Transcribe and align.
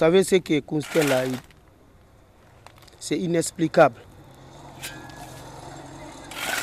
savez 0.00 0.24
ce 0.24 0.36
que 0.36 0.60
Constel 0.60 1.12
a 1.12 1.26
eu 1.26 1.32
C'est 2.98 3.18
inexplicable. 3.18 4.00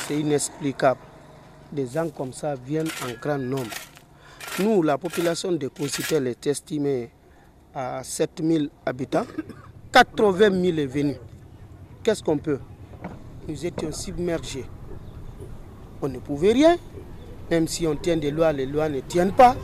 C'est 0.08 0.18
inexplicable. 0.18 1.07
Des 1.72 1.86
gens 1.86 2.08
comme 2.08 2.32
ça 2.32 2.54
viennent 2.54 2.88
en 3.04 3.20
grand 3.20 3.38
nombre. 3.38 3.70
Nous, 4.60 4.82
la 4.82 4.96
population 4.96 5.52
de 5.52 5.68
Constel 5.68 6.26
est 6.26 6.46
estimée 6.46 7.10
à 7.74 8.02
7000 8.02 8.70
habitants. 8.86 9.26
80 9.92 10.50
000 10.50 10.78
est 10.78 10.86
venu. 10.86 11.14
Qu'est-ce 12.02 12.22
qu'on 12.22 12.38
peut? 12.38 12.58
Nous 13.46 13.66
étions 13.66 13.92
submergés. 13.92 14.64
On 16.00 16.08
ne 16.08 16.18
pouvait 16.18 16.52
rien. 16.52 16.76
Même 17.50 17.68
si 17.68 17.86
on 17.86 17.96
tient 17.96 18.16
des 18.16 18.30
lois, 18.30 18.52
les 18.52 18.66
lois 18.66 18.88
ne 18.88 19.00
tiennent 19.00 19.32
pas. 19.32 19.54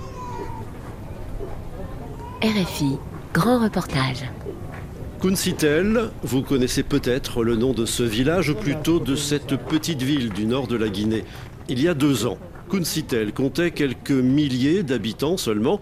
RFI, 2.42 2.98
grand 3.32 3.62
reportage. 3.62 4.24
Kuncitel, 5.20 6.10
vous 6.22 6.42
connaissez 6.42 6.82
peut-être 6.82 7.42
le 7.42 7.56
nom 7.56 7.72
de 7.72 7.86
ce 7.86 8.02
village 8.02 8.50
ou 8.50 8.54
plutôt 8.54 9.00
de 9.00 9.16
cette 9.16 9.56
petite 9.56 10.02
ville 10.02 10.28
du 10.30 10.44
nord 10.44 10.66
de 10.66 10.76
la 10.76 10.88
Guinée. 10.88 11.24
Il 11.68 11.80
y 11.80 11.88
a 11.88 11.94
deux 11.94 12.26
ans, 12.26 12.38
Kuncitel 12.68 13.32
comptait 13.32 13.70
quelques 13.70 14.10
milliers 14.10 14.82
d'habitants 14.82 15.38
seulement. 15.38 15.80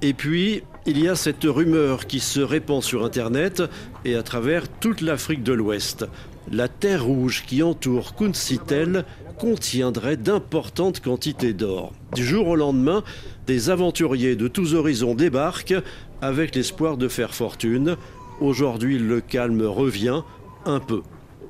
Et 0.00 0.14
puis, 0.14 0.62
il 0.86 1.02
y 1.02 1.08
a 1.08 1.16
cette 1.16 1.42
rumeur 1.42 2.06
qui 2.06 2.20
se 2.20 2.38
répand 2.38 2.80
sur 2.80 3.04
Internet 3.04 3.62
et 4.04 4.14
à 4.14 4.22
travers 4.22 4.68
toute 4.68 5.00
l'Afrique 5.00 5.42
de 5.42 5.52
l'Ouest. 5.52 6.06
La 6.52 6.68
terre 6.68 7.04
rouge 7.04 7.42
qui 7.44 7.64
entoure 7.64 8.14
Kuncitel 8.14 9.04
contiendrait 9.36 10.16
d'importantes 10.16 11.00
quantités 11.00 11.54
d'or. 11.54 11.92
Du 12.14 12.24
jour 12.24 12.46
au 12.46 12.56
lendemain, 12.56 13.02
des 13.48 13.68
aventuriers 13.68 14.36
de 14.36 14.46
tous 14.46 14.74
horizons 14.74 15.16
débarquent 15.16 15.74
avec 16.22 16.54
l'espoir 16.54 16.96
de 16.96 17.08
faire 17.08 17.34
fortune. 17.34 17.96
Aujourd'hui, 18.40 19.00
le 19.00 19.20
calme 19.20 19.62
revient 19.62 20.22
un 20.66 20.78
peu. 20.78 21.02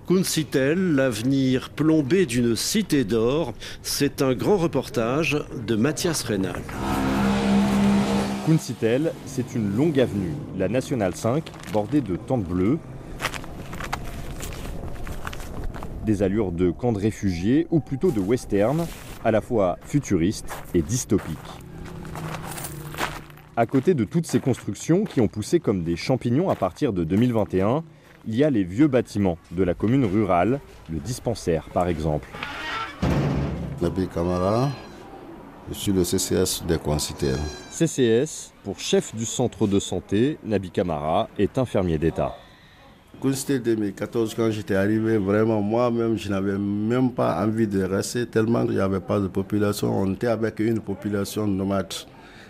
Kuncitel, 0.06 0.94
l'avenir 0.94 1.70
plombé 1.70 2.26
d'une 2.26 2.54
cité 2.54 3.02
d'or, 3.02 3.54
c'est 3.82 4.22
un 4.22 4.34
grand 4.34 4.56
reportage 4.56 5.36
de 5.66 5.74
Mathias 5.74 6.22
Reynal. 6.22 6.62
Kuncitel, 8.46 9.12
c'est 9.24 9.56
une 9.56 9.74
longue 9.74 9.98
avenue, 9.98 10.34
la 10.56 10.68
nationale 10.68 11.16
5, 11.16 11.50
bordée 11.72 12.02
de 12.02 12.14
tentes 12.14 12.44
bleues, 12.44 12.78
des 16.04 16.22
allures 16.22 16.52
de 16.52 16.70
camps 16.70 16.92
de 16.92 17.00
réfugiés 17.00 17.66
ou 17.72 17.80
plutôt 17.80 18.12
de 18.12 18.20
western, 18.20 18.86
à 19.24 19.32
la 19.32 19.40
fois 19.40 19.76
futuriste 19.82 20.46
et 20.72 20.82
dystopique. 20.82 21.36
À 23.56 23.66
côté 23.66 23.94
de 23.94 24.04
toutes 24.04 24.26
ces 24.26 24.38
constructions 24.38 25.02
qui 25.02 25.20
ont 25.20 25.28
poussé 25.28 25.58
comme 25.58 25.82
des 25.82 25.96
champignons 25.96 26.48
à 26.48 26.54
partir 26.54 26.92
de 26.92 27.02
2021, 27.02 27.82
il 28.26 28.36
y 28.36 28.44
a 28.44 28.50
les 28.50 28.64
vieux 28.64 28.88
bâtiments 28.88 29.38
de 29.50 29.62
la 29.62 29.74
commune 29.74 30.04
rurale, 30.04 30.60
le 30.90 30.98
dispensaire 30.98 31.68
par 31.72 31.88
exemple. 31.88 32.28
Nabi 33.80 34.08
Kamara, 34.08 34.70
je 35.68 35.74
suis 35.74 35.92
le 35.92 36.02
CCS 36.04 36.64
des 36.66 36.78
Coincitels. 36.78 37.38
CCS, 37.70 38.52
pour 38.64 38.78
chef 38.78 39.14
du 39.14 39.26
centre 39.26 39.66
de 39.66 39.78
santé, 39.78 40.38
Nabi 40.44 40.70
Kamara 40.70 41.28
est 41.38 41.58
infirmier 41.58 41.98
d'État. 41.98 42.34
C'était 43.32 43.58
2014, 43.58 44.34
quand 44.34 44.50
j'étais 44.52 44.76
arrivé, 44.76 45.18
vraiment, 45.18 45.60
moi-même, 45.60 46.16
je 46.16 46.28
n'avais 46.30 46.58
même 46.58 47.10
pas 47.10 47.44
envie 47.44 47.66
de 47.66 47.82
rester 47.82 48.26
tellement 48.26 48.62
il 48.64 48.72
n'y 48.72 48.78
avait 48.78 49.00
pas 49.00 49.18
de 49.18 49.26
population. 49.26 50.00
On 50.00 50.12
était 50.12 50.28
avec 50.28 50.60
une 50.60 50.80
population 50.80 51.46
nomade, 51.46 51.92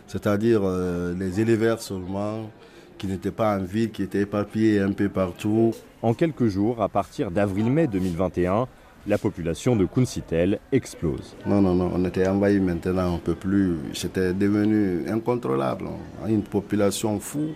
c'est-à-dire 0.06 0.60
euh, 0.64 1.14
les 1.18 1.40
éleveurs 1.40 1.80
seulement, 1.80 2.50
qui 2.98 3.06
n'étaient 3.06 3.30
pas 3.30 3.56
en 3.56 3.62
ville, 3.62 3.90
qui 3.90 4.02
étaient 4.02 4.20
éparpillés 4.20 4.80
un 4.80 4.92
peu 4.92 5.08
partout. 5.08 5.74
En 6.02 6.14
quelques 6.14 6.48
jours, 6.48 6.82
à 6.82 6.88
partir 6.88 7.30
d'avril-mai 7.30 7.86
2021, 7.86 8.66
la 9.06 9.18
population 9.18 9.76
de 9.76 9.84
Kuncitel 9.86 10.58
explose. 10.72 11.36
Non, 11.46 11.60
non, 11.60 11.74
non, 11.74 11.92
on 11.94 12.04
était 12.04 12.26
envahi 12.26 12.58
maintenant, 12.58 13.10
on 13.10 13.14
ne 13.14 13.18
peut 13.20 13.34
plus. 13.34 13.76
C'était 13.92 14.32
devenu 14.32 15.08
incontrôlable. 15.08 15.86
Une 16.28 16.42
population 16.42 17.20
fou 17.20 17.50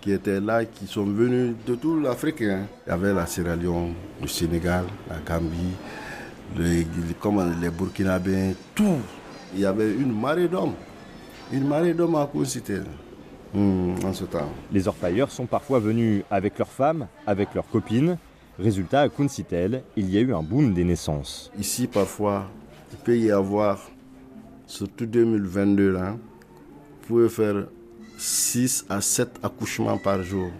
qui 0.00 0.12
étaient 0.12 0.40
là, 0.40 0.64
qui 0.64 0.86
sont 0.86 1.04
venus 1.04 1.54
de 1.66 1.74
toute 1.74 2.02
l'Afrique. 2.02 2.42
Hein. 2.42 2.66
Il 2.86 2.90
y 2.90 2.92
avait 2.92 3.14
la 3.14 3.26
Sierra 3.26 3.56
Leone, 3.56 3.94
le 4.20 4.28
Sénégal, 4.28 4.84
la 5.08 5.16
Gambie, 5.26 5.74
les, 6.58 6.86
les 7.60 7.70
Burkinabés, 7.70 8.54
tout. 8.74 8.98
Il 9.54 9.60
y 9.60 9.66
avait 9.66 9.92
une 9.92 10.18
marée 10.18 10.48
d'hommes. 10.48 10.74
Une 11.52 11.66
marée 11.66 11.94
d'hommes 11.94 12.16
à 12.16 12.28
Kuncitel. 12.32 12.84
Mmh, 13.52 14.04
en 14.04 14.12
ce 14.12 14.24
temps. 14.24 14.48
Les 14.72 14.86
orpailleurs 14.86 15.30
sont 15.30 15.46
parfois 15.46 15.80
venus 15.80 16.22
avec 16.30 16.58
leurs 16.58 16.68
femmes, 16.68 17.08
avec 17.26 17.54
leurs 17.54 17.68
copines. 17.68 18.16
Résultat, 18.58 19.02
à 19.02 19.08
Kuncitel, 19.08 19.82
il 19.96 20.10
y 20.10 20.18
a 20.18 20.20
eu 20.20 20.34
un 20.34 20.42
boom 20.42 20.72
des 20.72 20.84
naissances. 20.84 21.50
Ici, 21.58 21.86
parfois, 21.86 22.48
il 22.92 22.98
peut 22.98 23.18
y 23.18 23.30
avoir, 23.30 23.80
surtout 24.66 25.06
2022, 25.06 25.92
là, 25.92 26.12
vous 26.12 27.06
pouvez 27.06 27.28
faire 27.28 27.66
6 28.18 28.86
à 28.88 29.00
7 29.00 29.40
accouchements 29.42 29.98
par 29.98 30.22
jour. 30.22 30.50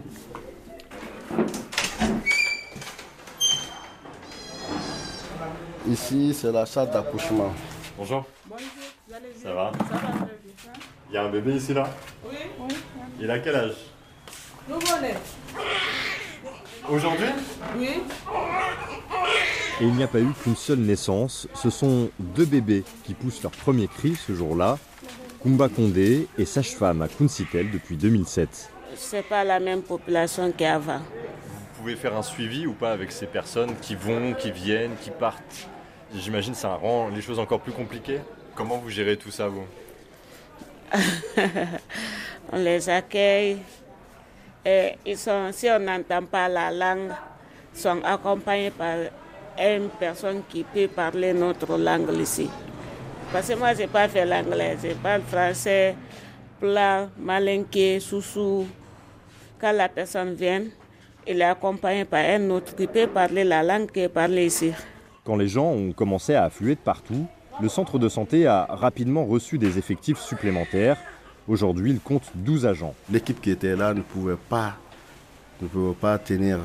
Ici, 5.87 6.33
c'est 6.33 6.51
la 6.51 6.65
salle 6.65 6.91
d'accouchement. 6.91 7.53
Bonjour. 7.97 8.25
Ça 9.41 9.53
va? 9.53 9.71
Il 11.11 11.15
y 11.15 11.17
a 11.17 11.23
un 11.23 11.29
bébé 11.29 11.55
ici 11.55 11.73
là 11.73 11.89
Oui. 12.25 12.37
Il 13.19 13.29
a 13.29 13.39
quel 13.39 13.53
âge 13.53 13.73
Nouveau-né. 14.69 15.13
Aujourd'hui 16.89 17.25
Oui. 17.77 17.89
Et 19.81 19.83
il 19.83 19.93
n'y 19.93 20.03
a 20.03 20.07
pas 20.07 20.21
eu 20.21 20.31
qu'une 20.41 20.55
seule 20.55 20.79
naissance. 20.79 21.49
Ce 21.53 21.69
sont 21.69 22.09
deux 22.17 22.45
bébés 22.45 22.85
qui 23.03 23.13
poussent 23.13 23.43
leur 23.43 23.51
premier 23.51 23.89
cri 23.89 24.15
ce 24.15 24.33
jour-là. 24.33 24.77
Kumba 25.43 25.67
Condé 25.67 26.29
est 26.37 26.45
sage-femme 26.45 27.01
à 27.01 27.09
Kuncitel 27.09 27.71
depuis 27.71 27.97
2007. 27.97 28.69
C'est 28.95 29.23
pas 29.27 29.43
la 29.43 29.59
même 29.59 29.81
population 29.81 30.49
qu'avant. 30.55 30.99
Vous 30.99 31.81
pouvez 31.81 31.95
faire 31.97 32.15
un 32.15 32.23
suivi 32.23 32.67
ou 32.67 32.73
pas 32.73 32.93
avec 32.93 33.11
ces 33.11 33.25
personnes 33.25 33.75
qui 33.81 33.95
vont, 33.95 34.33
qui 34.33 34.51
viennent, 34.51 34.95
qui 35.01 35.09
partent? 35.09 35.67
J'imagine 36.15 36.53
que 36.53 36.59
ça 36.59 36.75
rend 36.75 37.09
les 37.09 37.21
choses 37.21 37.39
encore 37.39 37.59
plus 37.59 37.73
compliquées. 37.73 38.19
Comment 38.55 38.77
vous 38.77 38.89
gérez 38.89 39.17
tout 39.17 39.31
ça, 39.31 39.49
vous? 39.49 39.65
On 42.51 42.57
les 42.57 42.89
accueille. 42.89 43.57
Et 44.65 44.93
ils 45.05 45.17
sont, 45.17 45.49
si 45.51 45.67
on 45.69 45.79
n'entend 45.79 46.23
pas 46.23 46.47
la 46.47 46.71
langue, 46.71 47.11
sont 47.73 48.01
accompagnés 48.03 48.71
par 48.71 48.97
une 49.59 49.89
personne 49.99 50.43
qui 50.47 50.63
peut 50.63 50.87
parler 50.87 51.33
notre 51.33 51.77
langue 51.77 52.11
ici. 52.19 52.49
Parce 53.31 53.47
que 53.47 53.55
moi, 53.55 53.73
je 53.73 53.79
n'ai 53.79 53.87
pas 53.87 54.07
fait 54.07 54.25
l'anglais, 54.25 54.77
je 54.83 54.93
parle 54.95 55.21
français, 55.21 55.95
plat, 56.59 57.07
malinqué, 57.17 57.99
soussou. 57.99 58.67
Quand 59.59 59.71
la 59.71 59.87
personne 59.89 60.33
vient, 60.33 60.63
il 61.25 61.41
est 61.41 61.45
accompagné 61.45 62.05
par 62.05 62.25
un 62.25 62.49
autre 62.49 62.75
qui 62.75 62.87
peut 62.87 63.07
parler 63.07 63.43
la 63.43 63.63
langue 63.63 63.89
qui 63.89 64.01
est 64.01 64.09
parlée 64.09 64.47
ici. 64.47 64.73
Quand 65.23 65.35
les 65.35 65.47
gens 65.47 65.67
ont 65.67 65.91
commencé 65.93 66.35
à 66.35 66.45
affluer 66.45 66.75
de 66.75 66.79
partout, 66.79 67.25
le 67.61 67.69
centre 67.69 67.99
de 67.99 68.09
santé 68.09 68.47
a 68.47 68.65
rapidement 68.69 69.25
reçu 69.25 69.57
des 69.59 69.77
effectifs 69.77 70.19
supplémentaires. 70.19 70.97
Aujourd'hui, 71.47 71.91
il 71.91 71.99
compte 71.99 72.23
12 72.33 72.65
agents. 72.65 72.95
L'équipe 73.11 73.39
qui 73.39 73.51
était 73.51 73.75
là 73.75 73.93
ne 73.93 74.01
pouvait 74.01 74.37
pas, 74.49 74.73
ne 75.61 75.67
pouvait 75.67 75.93
pas 75.93 76.17
tenir. 76.17 76.59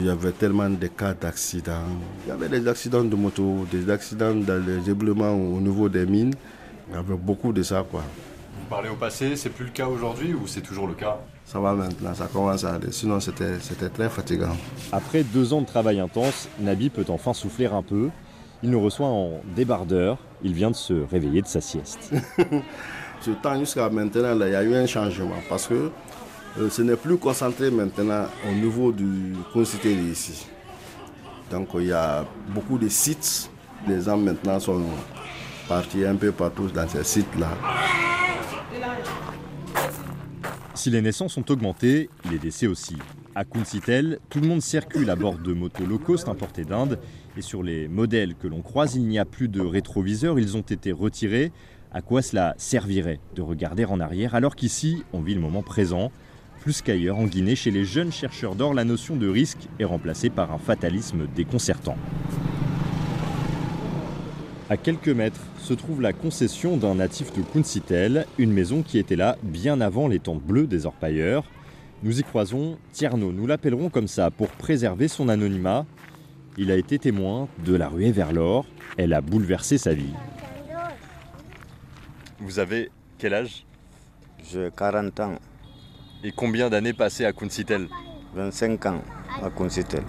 Il 0.00 0.06
y 0.06 0.10
avait 0.10 0.32
tellement 0.32 0.68
de 0.68 0.86
cas 0.86 1.14
d'accidents. 1.14 1.88
Il 2.26 2.28
y 2.28 2.32
avait 2.32 2.48
des 2.48 2.68
accidents 2.68 3.04
de 3.04 3.16
moto, 3.16 3.66
des 3.72 3.90
accidents 3.90 4.34
dans 4.34 4.62
les 4.64 4.90
éboulements 4.90 5.32
au 5.32 5.60
niveau 5.60 5.88
des 5.88 6.04
mines. 6.04 6.34
Il 6.90 6.94
y 6.94 6.98
avait 6.98 7.16
beaucoup 7.16 7.52
de 7.52 7.62
ça. 7.62 7.84
Quoi. 7.90 8.02
Vous 8.60 8.68
parlez 8.68 8.90
au 8.90 8.96
passé, 8.96 9.34
c'est 9.34 9.50
plus 9.50 9.64
le 9.64 9.70
cas 9.70 9.86
aujourd'hui 9.86 10.34
ou 10.34 10.46
c'est 10.46 10.60
toujours 10.60 10.86
le 10.86 10.94
cas? 10.94 11.16
Ça 11.46 11.58
va 11.58 11.72
maintenant, 11.72 12.14
ça 12.14 12.28
commence 12.30 12.64
à 12.64 12.74
aller. 12.74 12.92
Sinon, 12.92 13.18
c'était 13.18 13.58
très 13.88 14.10
fatigant. 14.10 14.56
Après 14.92 15.22
deux 15.22 15.54
ans 15.54 15.62
de 15.62 15.66
travail 15.66 15.98
intense, 15.98 16.48
Nabi 16.60 16.90
peut 16.90 17.06
enfin 17.08 17.32
souffler 17.32 17.66
un 17.66 17.82
peu. 17.82 18.10
Il 18.62 18.70
nous 18.70 18.80
reçoit 18.80 19.06
en 19.06 19.40
débardeur. 19.54 20.18
Il 20.42 20.52
vient 20.52 20.70
de 20.70 20.76
se 20.76 20.94
réveiller 20.94 21.42
de 21.42 21.46
sa 21.46 21.60
sieste. 21.60 22.12
Ce 23.20 23.30
temps 23.30 23.58
jusqu'à 23.58 23.88
maintenant, 23.88 24.34
il 24.40 24.52
y 24.52 24.54
a 24.54 24.62
eu 24.62 24.74
un 24.74 24.86
changement 24.86 25.40
parce 25.48 25.66
que 25.66 25.90
euh, 26.58 26.70
ce 26.70 26.82
n'est 26.82 26.96
plus 26.96 27.18
concentré 27.18 27.70
maintenant 27.70 28.26
au 28.48 28.52
niveau 28.52 28.92
du 28.92 29.34
concité 29.52 29.92
ici. 29.92 30.46
Donc 31.50 31.68
il 31.74 31.86
y 31.86 31.92
a 31.92 32.24
beaucoup 32.48 32.78
de 32.78 32.88
sites. 32.88 33.50
Les 33.86 34.02
gens 34.02 34.16
maintenant 34.16 34.58
sont 34.58 34.82
partis 35.68 36.04
un 36.04 36.16
peu 36.16 36.32
partout 36.32 36.68
dans 36.68 36.88
ces 36.88 37.04
sites-là. 37.04 37.48
Si 40.74 40.90
les 40.90 41.02
naissances 41.02 41.36
ont 41.36 41.44
augmenté, 41.48 42.08
les 42.30 42.38
décès 42.38 42.66
aussi. 42.66 42.96
À 43.38 43.44
Kunsitel, 43.44 44.18
tout 44.30 44.40
le 44.40 44.48
monde 44.48 44.62
circule 44.62 45.08
à 45.10 45.14
bord 45.14 45.38
de 45.38 45.52
motos 45.52 45.86
low 45.86 46.00
cost 46.00 46.28
importées 46.28 46.64
d'Inde 46.64 46.98
et 47.36 47.40
sur 47.40 47.62
les 47.62 47.86
modèles 47.86 48.34
que 48.34 48.48
l'on 48.48 48.62
croise, 48.62 48.96
il 48.96 49.06
n'y 49.06 49.20
a 49.20 49.24
plus 49.24 49.46
de 49.46 49.60
rétroviseurs, 49.60 50.40
ils 50.40 50.56
ont 50.56 50.62
été 50.62 50.90
retirés. 50.90 51.52
À 51.92 52.02
quoi 52.02 52.20
cela 52.20 52.56
servirait 52.58 53.20
de 53.36 53.42
regarder 53.42 53.84
en 53.84 54.00
arrière 54.00 54.34
alors 54.34 54.56
qu'ici, 54.56 55.04
on 55.12 55.20
vit 55.20 55.36
le 55.36 55.40
moment 55.40 55.62
présent? 55.62 56.10
Plus 56.62 56.82
qu'ailleurs, 56.82 57.16
en 57.16 57.26
Guinée, 57.26 57.54
chez 57.54 57.70
les 57.70 57.84
jeunes 57.84 58.10
chercheurs 58.10 58.56
d'or, 58.56 58.74
la 58.74 58.82
notion 58.82 59.14
de 59.14 59.28
risque 59.28 59.68
est 59.78 59.84
remplacée 59.84 60.30
par 60.30 60.52
un 60.52 60.58
fatalisme 60.58 61.28
déconcertant. 61.36 61.96
À 64.68 64.76
quelques 64.76 65.10
mètres 65.10 65.42
se 65.60 65.74
trouve 65.74 66.02
la 66.02 66.12
concession 66.12 66.76
d'un 66.76 66.96
natif 66.96 67.32
de 67.34 67.42
Kunsitel, 67.42 68.26
une 68.36 68.52
maison 68.52 68.82
qui 68.82 68.98
était 68.98 69.14
là 69.14 69.38
bien 69.44 69.80
avant 69.80 70.08
les 70.08 70.18
tentes 70.18 70.42
bleues 70.42 70.66
des 70.66 70.86
orpailleurs. 70.86 71.44
Nous 72.02 72.20
y 72.20 72.22
croisons 72.22 72.78
Tierno, 72.92 73.32
nous 73.32 73.46
l'appellerons 73.46 73.90
comme 73.90 74.06
ça 74.06 74.30
pour 74.30 74.48
préserver 74.48 75.08
son 75.08 75.28
anonymat. 75.28 75.84
Il 76.56 76.70
a 76.70 76.76
été 76.76 76.98
témoin 76.98 77.48
de 77.64 77.74
la 77.74 77.88
ruée 77.88 78.12
vers 78.12 78.32
l'or, 78.32 78.66
elle 78.96 79.12
a 79.12 79.20
bouleversé 79.20 79.78
sa 79.78 79.94
vie. 79.94 80.14
Vous 82.40 82.58
avez 82.60 82.90
quel 83.18 83.34
âge? 83.34 83.64
J'ai 84.50 84.70
40 84.76 85.20
ans, 85.20 85.34
Et 86.22 86.32
combien 86.32 86.70
d'années 86.70 86.92
passées 86.92 87.24
à 87.24 87.32
Kunsitel? 87.32 87.88
25 88.34 88.86
ans 88.86 89.02
à 89.42 89.50
Consitel. 89.50 90.02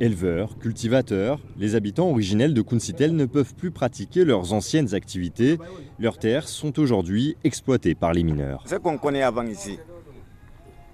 Éleveurs, 0.00 0.58
cultivateurs, 0.58 1.40
les 1.56 1.74
habitants 1.74 2.08
originels 2.10 2.54
de 2.54 2.62
Kunsitel 2.62 3.14
ne 3.14 3.24
peuvent 3.24 3.54
plus 3.54 3.70
pratiquer 3.70 4.24
leurs 4.24 4.52
anciennes 4.52 4.94
activités. 4.94 5.58
Leurs 5.98 6.18
terres 6.18 6.48
sont 6.48 6.78
aujourd'hui 6.78 7.36
exploitées 7.44 7.94
par 7.94 8.12
les 8.12 8.22
mineurs. 8.22 8.62
Ce 8.66 8.76
qu'on 8.76 8.98
connaît 8.98 9.22
avant 9.22 9.44
ici, 9.46 9.78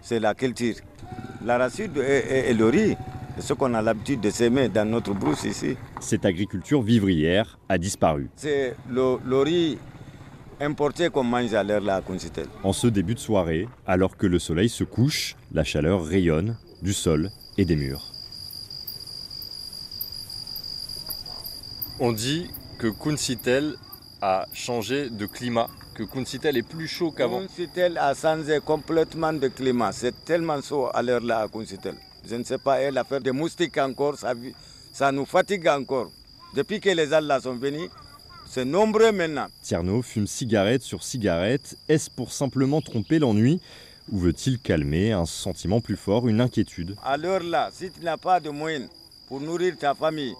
c'est 0.04 0.20
la 0.20 0.34
culture. 0.34 0.76
L'arachide 1.44 1.96
et, 1.96 2.00
et- 2.28 2.50
et 2.50 2.54
le 2.54 2.66
riz, 2.68 2.96
c'est 3.36 3.42
ce 3.48 3.52
qu'on 3.54 3.74
a 3.74 3.82
l'habitude 3.82 4.20
de 4.20 4.30
s'aimer 4.30 4.68
dans 4.68 4.88
notre 4.88 5.12
brousse 5.12 5.44
ici. 5.44 5.76
Cette 6.00 6.24
agriculture 6.24 6.82
vivrière 6.82 7.58
a 7.68 7.78
disparu. 7.78 8.28
C'est 8.36 8.76
le, 8.88 9.16
le 9.24 9.38
riz 9.40 9.78
importé 10.60 11.10
qu'on 11.10 11.24
mange 11.24 11.52
à 11.54 11.62
l'heure 11.64 11.80
là 11.80 11.96
à 11.96 12.00
Consitel. 12.00 12.46
En 12.62 12.72
ce 12.72 12.86
début 12.86 13.14
de 13.14 13.18
soirée, 13.18 13.66
alors 13.86 14.16
que 14.16 14.26
le 14.26 14.38
soleil 14.38 14.68
se 14.68 14.84
couche, 14.84 15.34
la 15.52 15.64
chaleur 15.64 16.04
rayonne 16.04 16.56
du 16.82 16.92
sol 16.92 17.30
et 17.58 17.64
des 17.64 17.76
murs. 17.76 18.12
On 22.00 22.12
dit 22.12 22.50
que 22.78 22.88
Kunsitel 22.88 23.74
a 24.20 24.46
changé 24.52 25.10
de 25.10 25.26
climat, 25.26 25.68
que 25.94 26.02
Kunsitel 26.02 26.56
est 26.56 26.62
plus 26.62 26.88
chaud 26.88 27.12
Consitel 27.12 27.96
a 27.98 28.14
changé 28.14 28.58
complètement 28.64 29.32
de 29.32 29.48
climat. 29.48 29.92
C'est 29.92 30.24
tellement 30.24 30.60
chaud 30.60 30.88
à 30.92 31.02
l'heure 31.02 31.20
là 31.22 31.40
à 31.40 31.48
Consitel. 31.48 31.94
Je 32.28 32.34
ne 32.34 32.42
sais 32.44 32.58
pas, 32.58 32.82
et 32.82 32.90
l'affaire 32.90 33.20
des 33.20 33.32
moustiques 33.32 33.78
encore, 33.78 34.16
ça, 34.18 35.12
nous 35.12 35.24
fatigue 35.26 35.68
encore. 35.68 36.10
Depuis 36.54 36.80
que 36.80 36.90
les 36.90 37.06
là 37.06 37.40
sont 37.40 37.54
venus, 37.54 37.90
c'est 38.48 38.64
nombreux 38.64 39.12
maintenant. 39.12 39.46
Tierno 39.62 40.02
fume 40.02 40.26
cigarette 40.26 40.82
sur 40.82 41.02
cigarette. 41.02 41.76
Est-ce 41.88 42.10
pour 42.10 42.32
simplement 42.32 42.80
tromper 42.80 43.18
l'ennui 43.18 43.60
ou 44.10 44.18
veut-il 44.18 44.58
calmer 44.58 45.12
un 45.12 45.26
sentiment 45.26 45.80
plus 45.80 45.96
fort, 45.96 46.28
une 46.28 46.40
inquiétude? 46.40 46.96
À 47.04 47.16
l'heure 47.16 47.42
là, 47.42 47.70
si 47.72 47.90
tu 47.90 48.00
n'as 48.00 48.16
pas 48.16 48.40
de 48.40 48.50
moyens 48.50 48.88
pour 49.28 49.40
nourrir 49.40 49.76
ta 49.78 49.94
famille, 49.94 50.34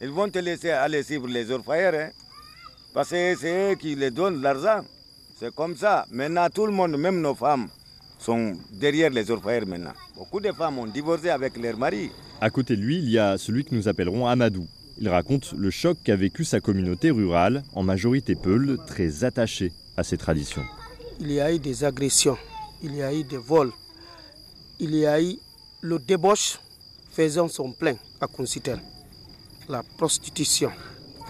ils 0.00 0.10
vont 0.10 0.28
te 0.28 0.38
laisser 0.38 0.70
aller 0.70 1.02
suivre 1.02 1.26
les 1.28 1.50
orpailleurs. 1.50 1.94
hein. 1.94 2.10
Parce 2.92 3.10
que 3.10 3.36
c'est 3.36 3.72
eux 3.72 3.74
qui 3.76 3.94
les 3.94 4.10
donnent 4.10 4.42
l'argent. 4.42 4.84
C'est 5.40 5.54
comme 5.54 5.74
ça. 5.74 6.04
Maintenant, 6.10 6.50
tout 6.52 6.66
le 6.66 6.72
monde, 6.72 6.98
même 6.98 7.22
nos 7.22 7.34
femmes, 7.34 7.68
sont 8.18 8.58
derrière 8.72 9.08
les 9.08 9.30
orpailleurs 9.30 9.66
maintenant. 9.66 9.94
Beaucoup 10.14 10.38
de 10.38 10.52
femmes 10.52 10.78
ont 10.78 10.86
divorcé 10.86 11.30
avec 11.30 11.56
leurs 11.56 11.78
maris. 11.78 12.10
À 12.42 12.50
côté 12.50 12.76
de 12.76 12.82
lui, 12.82 12.98
il 12.98 13.08
y 13.08 13.18
a 13.18 13.38
celui 13.38 13.64
que 13.64 13.74
nous 13.74 13.88
appellerons 13.88 14.26
Amadou. 14.26 14.66
Il 14.98 15.08
raconte 15.08 15.52
le 15.52 15.70
choc 15.70 15.96
qu'a 16.04 16.14
vécu 16.14 16.44
sa 16.44 16.60
communauté 16.60 17.10
rurale, 17.10 17.62
en 17.72 17.82
majorité 17.82 18.34
peule, 18.34 18.76
très 18.86 19.24
attachée 19.24 19.72
à 19.96 20.02
ses 20.02 20.18
traditions. 20.18 20.60
Il 21.20 21.32
y 21.32 21.40
a 21.40 21.50
eu 21.54 21.58
des 21.58 21.84
agressions, 21.84 22.36
il 22.82 22.94
y 22.94 23.02
a 23.02 23.14
eu 23.14 23.24
des 23.24 23.38
vols, 23.38 23.72
il 24.78 24.94
y 24.94 25.06
a 25.06 25.22
eu 25.22 25.36
le 25.80 25.98
débauche 25.98 26.58
faisant 27.12 27.48
son 27.48 27.72
plein 27.72 27.94
à 28.20 28.26
Consitel, 28.26 28.78
la 29.70 29.82
prostitution. 29.96 30.70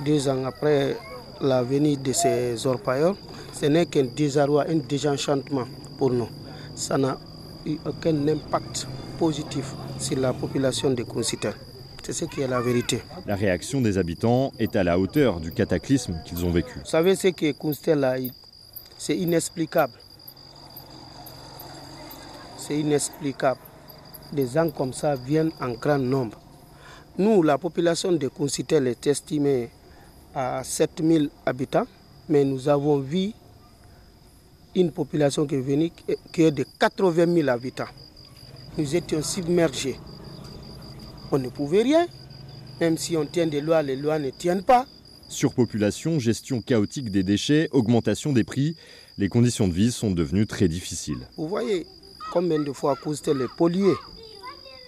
Deux 0.05 0.29
ans 0.29 0.45
après 0.47 0.97
la 1.41 1.63
venue 1.63 1.97
de 1.97 2.13
ces 2.13 2.67
orpailleurs, 2.67 3.17
ce 3.53 3.67
n'est 3.67 3.87
qu'un 3.87 4.05
désarroi, 4.05 4.65
un 4.69 4.77
désenchantement 4.77 5.67
pour 5.99 6.11
nous. 6.11 6.29
Ça 6.75 6.97
n'a 6.99 7.19
eu 7.67 7.77
aucun 7.87 8.27
impact 8.29 8.87
positif 9.19 9.75
sur 9.99 10.19
la 10.19 10.33
population 10.33 10.91
de 10.91 11.03
Consitel. 11.03 11.55
C'est 12.03 12.13
ce 12.15 12.25
qui 12.25 12.41
est 12.41 12.49
la 12.49 12.61
vérité. 12.61 13.03
La 13.27 13.37
réaction 13.37 13.81
des 13.81 13.99
habitants 13.99 14.53
est 14.59 14.75
à 14.75 14.83
la 14.83 14.99
hauteur 14.99 15.39
du 15.41 15.53
cataclysme 15.53 16.17
qu'ils 16.25 16.45
ont 16.45 16.51
vécu. 16.51 16.79
Vous 16.79 16.87
savez 16.87 17.15
ce 17.15 17.29
que 17.29 17.53
Kunstel 17.53 18.03
a 18.05 18.19
eu 18.19 18.31
C'est 18.97 19.17
inexplicable. 19.17 19.93
C'est 22.57 22.79
inexplicable. 22.79 23.61
Des 24.33 24.47
gens 24.47 24.71
comme 24.71 24.93
ça 24.93 25.15
viennent 25.17 25.51
en 25.61 25.73
grand 25.73 25.99
nombre. 25.99 26.39
Nous, 27.19 27.43
la 27.43 27.59
population 27.59 28.13
de 28.13 28.29
Kunsitel 28.29 28.87
est 28.87 29.07
estimée 29.07 29.69
à 30.35 30.63
7000 30.65 31.29
habitants, 31.45 31.87
mais 32.29 32.45
nous 32.45 32.69
avons 32.69 32.99
vu 32.99 33.33
une 34.75 34.93
population 34.93 35.47
qui 35.47 35.57
est 35.57 35.61
venue 35.61 35.91
qui 36.33 36.43
est 36.43 36.51
de 36.51 36.65
80 36.79 37.35
000 37.35 37.49
habitants. 37.49 37.89
Nous 38.79 38.95
étions 38.97 39.23
submergés. 39.23 39.97
On 41.33 41.39
ne 41.39 41.49
pouvait 41.49 41.83
rien. 41.83 42.07
Même 42.81 42.97
si 42.97 43.17
on 43.17 43.27
tient 43.27 43.47
des 43.47 43.61
lois, 43.61 43.83
les 43.83 43.97
lois 43.97 44.19
ne 44.19 44.31
tiennent 44.31 44.63
pas. 44.63 44.87
Surpopulation, 45.29 46.19
gestion 46.19 46.61
chaotique 46.63 47.11
des 47.11 47.23
déchets, 47.23 47.69
augmentation 47.73 48.33
des 48.33 48.43
prix, 48.43 48.77
les 49.19 49.29
conditions 49.29 49.69
de 49.69 49.73
vie 49.73 49.93
sont 49.93 50.11
devenues 50.11 50.47
très 50.47 50.67
difficiles. 50.67 51.29
Vous 51.37 51.47
voyez 51.47 51.87
combien 52.33 52.59
de 52.59 52.73
fois 52.73 52.97
Coustel 52.97 53.41
est 53.43 53.57
pollué. 53.57 53.93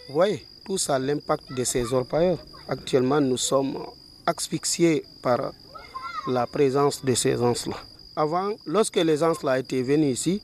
Vous 0.08 0.14
voyez, 0.14 0.44
tout 0.64 0.78
ça, 0.78 0.98
l'impact 0.98 1.52
de 1.52 1.64
ces 1.64 1.92
orpailleurs. 1.92 2.38
Actuellement, 2.68 3.20
nous 3.20 3.36
sommes 3.36 3.78
asphyxiés 4.26 5.04
par 5.22 5.52
la 6.26 6.46
présence 6.46 7.04
de 7.04 7.14
ces 7.14 7.40
ans-là. 7.40 7.76
Avant, 8.14 8.52
lorsque 8.66 8.96
les 8.96 9.22
ans-là 9.22 9.58
étaient 9.58 9.82
venus 9.82 10.18
ici, 10.20 10.42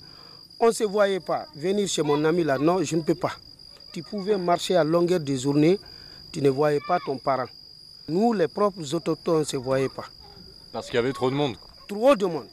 on 0.59 0.69
ne 0.69 0.73
se 0.73 0.85
voyait 0.85 1.21
pas. 1.21 1.47
Venir 1.55 1.87
chez 1.87 2.03
mon 2.03 2.25
ami 2.25 2.45
là, 2.45 2.59
non, 2.59 2.83
je 2.83 2.97
ne 2.97 3.03
peux 3.03 3.15
pas. 3.15 3.33
Tu 3.93 4.03
pouvais 4.03 4.37
marcher 4.39 4.77
à 4.77 4.85
longueur 4.85 5.21
de 5.21 5.35
journée, 5.37 5.79
tu 6.33 6.41
ne 6.43 6.49
voyais 6.51 6.81
pas 6.87 6.99
ton 7.05 7.19
parent. 7.19 7.47
Nous, 8.09 8.33
les 8.33 8.49
propres 8.49 8.95
autochtones, 8.95 9.37
on 9.37 9.39
ne 9.41 9.45
se 9.45 9.57
voyait 9.57 9.89
pas. 9.91 10.07
Parce 10.73 10.87
qu'il 10.87 10.97
y 10.97 10.99
avait 10.99 11.13
trop 11.13 11.31
de 11.31 11.37
monde. 11.37 11.57
Trop 11.87 12.17
de 12.17 12.27
monde. 12.27 12.49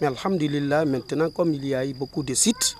Mais 0.00 0.08
Alhamdulillah, 0.08 0.84
maintenant, 0.84 1.30
comme 1.30 1.54
il 1.54 1.64
y 1.64 1.74
a 1.74 1.86
eu 1.86 1.92
beaucoup 1.94 2.24
de 2.24 2.34
sites, 2.34 2.76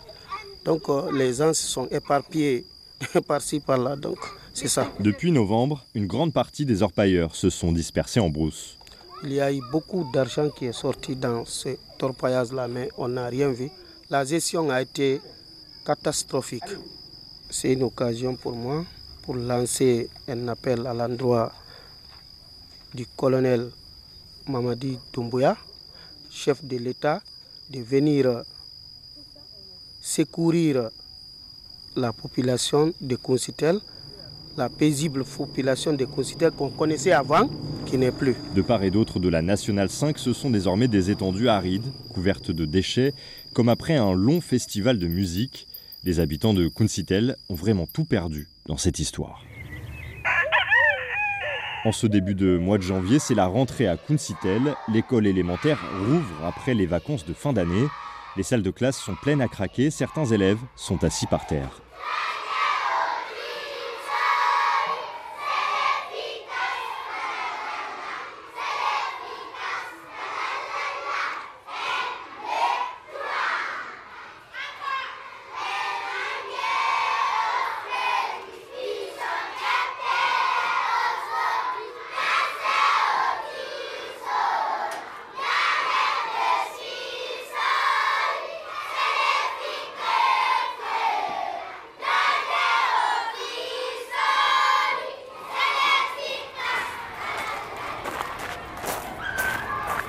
donc 0.64 0.88
euh, 0.88 1.10
les 1.12 1.34
gens 1.34 1.54
se 1.54 1.66
sont 1.66 1.86
éparpillés 1.90 2.66
par-ci, 3.26 3.60
par-là. 3.60 3.94
Donc, 3.94 4.18
c'est 4.52 4.68
ça. 4.68 4.90
Depuis 4.98 5.30
novembre, 5.30 5.84
une 5.94 6.06
grande 6.06 6.32
partie 6.32 6.66
des 6.66 6.82
orpailleurs 6.82 7.34
se 7.36 7.50
sont 7.50 7.72
dispersés 7.72 8.20
en 8.20 8.30
brousse. 8.30 8.76
Il 9.24 9.32
y 9.34 9.40
a 9.40 9.52
eu 9.52 9.60
beaucoup 9.70 10.04
d'argent 10.12 10.50
qui 10.50 10.66
est 10.66 10.72
sorti 10.72 11.14
dans 11.14 11.44
ce 11.44 11.76
torpaillage-là, 11.98 12.66
mais 12.66 12.88
on 12.98 13.06
n'a 13.06 13.26
rien 13.26 13.50
vu. 13.52 13.70
La 14.10 14.24
gestion 14.24 14.68
a 14.70 14.82
été 14.82 15.20
catastrophique. 15.86 16.64
C'est 17.48 17.72
une 17.72 17.84
occasion 17.84 18.34
pour 18.34 18.52
moi 18.52 18.84
pour 19.22 19.36
lancer 19.36 20.10
un 20.26 20.48
appel 20.48 20.84
à 20.88 20.92
l'endroit 20.92 21.52
du 22.92 23.06
colonel 23.06 23.70
Mamadi 24.48 24.98
Doumbouya, 25.12 25.56
chef 26.28 26.64
de 26.64 26.76
l'État, 26.78 27.22
de 27.70 27.78
venir 27.80 28.42
secourir 30.00 30.90
la 31.94 32.12
population 32.12 32.92
de 33.00 33.14
Concitel, 33.14 33.78
la 34.56 34.68
paisible 34.68 35.24
population 35.24 35.92
de 35.92 36.04
Concitel 36.06 36.50
qu'on 36.50 36.70
connaissait 36.70 37.12
avant, 37.12 37.48
De 37.92 38.62
part 38.62 38.84
et 38.84 38.90
d'autre 38.90 39.20
de 39.20 39.28
la 39.28 39.42
Nationale 39.42 39.90
5, 39.90 40.18
ce 40.18 40.32
sont 40.32 40.48
désormais 40.48 40.88
des 40.88 41.10
étendues 41.10 41.50
arides, 41.50 41.84
couvertes 42.14 42.50
de 42.50 42.64
déchets, 42.64 43.12
comme 43.52 43.68
après 43.68 43.96
un 43.96 44.14
long 44.14 44.40
festival 44.40 44.98
de 44.98 45.06
musique. 45.06 45.68
Les 46.02 46.18
habitants 46.18 46.54
de 46.54 46.68
Kuncitel 46.68 47.36
ont 47.50 47.54
vraiment 47.54 47.86
tout 47.86 48.06
perdu 48.06 48.48
dans 48.64 48.78
cette 48.78 48.98
histoire. 48.98 49.44
En 51.84 51.92
ce 51.92 52.06
début 52.06 52.34
de 52.34 52.56
mois 52.56 52.78
de 52.78 52.82
janvier, 52.82 53.18
c'est 53.18 53.34
la 53.34 53.46
rentrée 53.46 53.88
à 53.88 53.98
Kuncitel. 53.98 54.74
L'école 54.88 55.26
élémentaire 55.26 55.78
rouvre 56.06 56.46
après 56.46 56.72
les 56.72 56.86
vacances 56.86 57.26
de 57.26 57.34
fin 57.34 57.52
d'année. 57.52 57.86
Les 58.38 58.42
salles 58.42 58.62
de 58.62 58.70
classe 58.70 58.96
sont 58.96 59.16
pleines 59.20 59.42
à 59.42 59.48
craquer, 59.48 59.90
certains 59.90 60.24
élèves 60.24 60.60
sont 60.76 61.04
assis 61.04 61.26
par 61.26 61.46
terre. 61.46 61.82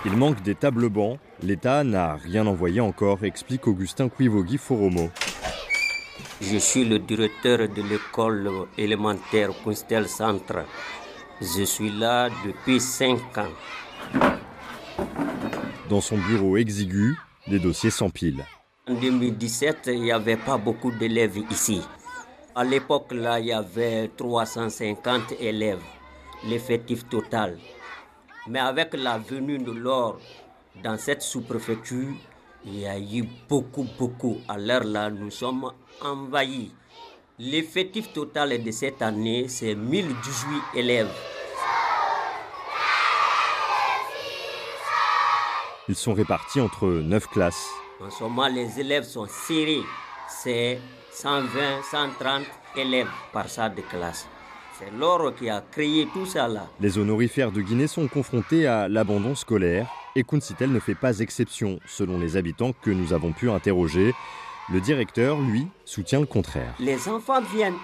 Il 0.05 0.17
manque 0.17 0.41
des 0.43 0.55
tables 0.55 0.89
bancs. 0.89 1.17
L'État 1.41 1.83
n'a 1.85 2.15
rien 2.15 2.45
envoyé 2.45 2.81
encore, 2.81 3.23
explique 3.23 3.67
Augustin 3.67 4.09
Cuivogui 4.09 4.57
Foromo. 4.57 5.09
Je 6.41 6.57
suis 6.57 6.83
le 6.83 6.99
directeur 6.99 7.69
de 7.69 7.81
l'école 7.81 8.49
élémentaire 8.77 9.51
Kunstel 9.63 10.09
Centre. 10.09 10.65
Je 11.39 11.63
suis 11.63 11.89
là 11.89 12.29
depuis 12.45 12.81
5 12.81 13.37
ans. 13.37 14.21
Dans 15.89 16.01
son 16.01 16.17
bureau 16.17 16.57
exigu, 16.57 17.15
des 17.47 17.59
dossiers 17.59 17.89
s'empilent. 17.89 18.43
En 18.89 18.95
2017, 18.95 19.89
il 19.93 20.01
n'y 20.01 20.11
avait 20.11 20.35
pas 20.35 20.57
beaucoup 20.57 20.91
d'élèves 20.91 21.37
ici. 21.49 21.81
À 22.53 22.65
l'époque, 22.65 23.13
là, 23.13 23.39
il 23.39 23.45
y 23.47 23.53
avait 23.53 24.09
350 24.17 25.35
élèves, 25.39 25.81
l'effectif 26.45 27.07
total. 27.07 27.57
Mais 28.47 28.59
avec 28.59 28.93
la 28.93 29.17
venue 29.17 29.57
de 29.57 29.71
l'or 29.71 30.19
dans 30.83 30.97
cette 30.97 31.21
sous-préfecture, 31.21 32.13
il 32.65 32.79
y 32.79 32.85
a 32.85 32.99
eu 32.99 33.25
beaucoup, 33.47 33.87
beaucoup. 33.97 34.39
À 34.49 34.57
l'heure 34.57 34.83
là, 34.83 35.09
nous 35.09 35.31
sommes 35.31 35.71
envahis. 36.01 36.73
L'effectif 37.39 38.11
total 38.11 38.61
de 38.61 38.71
cette 38.71 39.01
année, 39.01 39.47
c'est 39.47 39.75
1018 39.75 40.61
élèves. 40.75 41.11
Ils 45.87 45.95
sont 45.95 46.13
répartis 46.13 46.59
entre 46.59 46.87
9 46.87 47.27
classes. 47.27 47.69
En 48.01 48.09
ce 48.09 48.23
moment, 48.23 48.47
les 48.47 48.79
élèves 48.79 49.03
sont 49.03 49.27
serrés. 49.27 49.83
C'est 50.27 50.79
120, 51.11 51.81
130 51.89 52.43
élèves 52.75 53.09
par 53.31 53.47
salle 53.47 53.75
de 53.75 53.81
classe. 53.81 54.27
C'est 54.79 54.91
l'or 54.97 55.33
qui 55.35 55.49
a 55.49 55.61
créé 55.71 56.07
tout 56.13 56.25
ça 56.25 56.47
là. 56.47 56.67
Les 56.79 56.97
honorifères 56.97 57.51
de 57.51 57.61
Guinée 57.61 57.87
sont 57.87 58.07
confrontés 58.07 58.65
à 58.65 58.87
l'abandon 58.87 59.35
scolaire 59.35 59.87
et 60.15 60.23
Kuncitel 60.23 60.71
ne 60.71 60.79
fait 60.79 60.95
pas 60.95 61.19
exception, 61.19 61.79
selon 61.85 62.19
les 62.19 62.37
habitants 62.37 62.71
que 62.81 62.89
nous 62.89 63.13
avons 63.13 63.33
pu 63.33 63.51
interroger. 63.51 64.13
Le 64.71 64.81
directeur, 64.81 65.39
lui, 65.39 65.67
soutient 65.85 66.21
le 66.21 66.25
contraire. 66.25 66.73
Les 66.79 67.07
enfants 67.07 67.41
viennent 67.53 67.77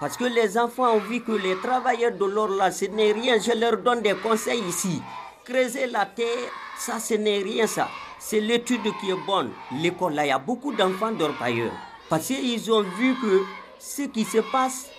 parce 0.00 0.16
que 0.16 0.24
les 0.24 0.58
enfants 0.58 0.96
ont 0.96 0.98
vu 0.98 1.20
que 1.20 1.32
les 1.32 1.56
travailleurs 1.56 2.12
de 2.12 2.24
l'or 2.24 2.48
là, 2.48 2.70
ce 2.72 2.86
n'est 2.86 3.12
rien. 3.12 3.38
Je 3.38 3.58
leur 3.58 3.78
donne 3.78 4.02
des 4.02 4.14
conseils 4.14 4.60
ici. 4.68 5.00
Creuser 5.44 5.86
la 5.86 6.06
terre, 6.06 6.50
ça, 6.76 6.98
ce 6.98 7.14
n'est 7.14 7.38
rien 7.38 7.66
ça. 7.66 7.88
C'est 8.18 8.40
l'étude 8.40 8.82
qui 9.00 9.10
est 9.10 9.26
bonne. 9.26 9.50
L'école 9.80 10.14
là, 10.14 10.26
il 10.26 10.28
y 10.28 10.32
a 10.32 10.38
beaucoup 10.38 10.72
d'enfants 10.72 11.12
d'orpailleurs. 11.12 11.72
Parce 12.08 12.26
qu'ils 12.26 12.70
ont 12.72 12.82
vu 12.82 13.14
que 13.14 13.42
ce 13.78 14.02
qui 14.02 14.24
se 14.24 14.38
passe, 14.38 14.90